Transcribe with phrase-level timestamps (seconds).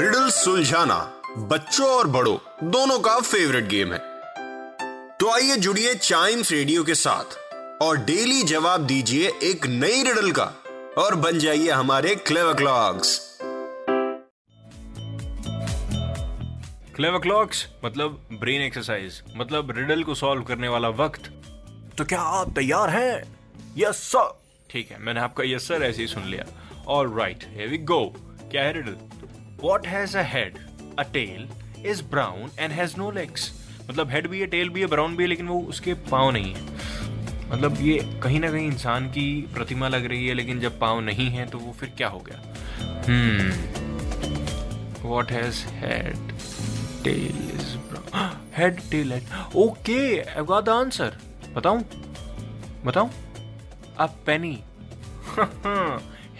[0.00, 0.96] Riddle सुलझाना
[1.48, 2.36] बच्चों और बड़ों
[2.70, 3.98] दोनों का फेवरेट गेम है।
[5.18, 7.36] तो आइए जुड़िए चाइम्स रेडियो के साथ
[7.82, 10.44] और डेली जवाब दीजिए एक नई रिडल का
[10.98, 13.18] और बन जाइए हमारे क्लेव क्लॉक्स
[16.96, 21.30] क्लेवर क्लॉक्स मतलब ब्रेन एक्सरसाइज मतलब रिडल को सॉल्व करने वाला वक्त।
[21.98, 23.22] तो क्या आप तैयार हैं?
[23.78, 24.32] यस सर
[24.70, 26.44] ठीक है मैंने आपका यस सर ऐसे ही सुन लिया।
[26.88, 28.04] ऑल राइट वी गो
[28.50, 28.96] क्या है riddle
[29.62, 30.58] what has a head
[30.98, 31.48] a tail
[31.86, 33.52] is brown and has no legs
[33.90, 36.54] मतलब हेड भी है टेल भी है ब्राउन भी है, लेकिन वो उसके पाँव नहीं
[36.54, 36.68] है।
[37.50, 41.28] मतलब ये कहीं ना कहीं इंसान की प्रतिमा लग रही है, लेकिन जब पाँव नहीं
[41.30, 42.38] है तो वो फिर क्या हो गया?
[45.02, 46.32] What has head
[47.04, 50.00] tail is brown head tail head okay
[50.62, 51.16] the answer
[51.54, 51.84] बताऊँ?
[52.84, 53.10] बताऊँ?
[53.98, 54.58] A penny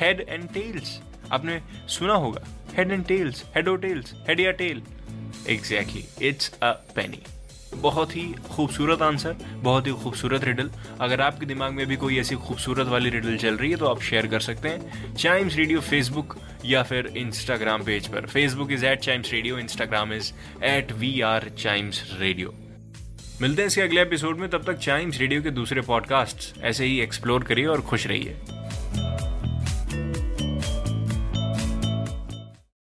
[0.00, 0.98] head and tails
[1.32, 2.40] आपने सुना होगा।
[2.76, 4.82] हेड एंड टेल्स हेड और टेल्स हेड या tail
[5.48, 7.22] exactly it's a penny
[7.74, 12.34] बहुत ही खूबसूरत आंसर बहुत ही खूबसूरत रिडल अगर आपके दिमाग में भी कोई ऐसी
[12.34, 16.36] खूबसूरत वाली रिडल चल रही है तो आप शेयर कर सकते हैं चाइम्स रेडियो फेसबुक
[16.64, 18.26] या फिर इंस्टाग्राम पेज पर.
[18.26, 20.32] Facebook is at Chimes radio Instagram is
[20.64, 22.54] at we are Chimes radio
[23.40, 24.50] मिलते हैं इसके अगले एपिसोड में.
[24.50, 28.57] तब तक चाइम्स रेडियो के दूसरे पॉडकास्ट ऐसे ही एक्सप्लोर करिए और खुश रहिए।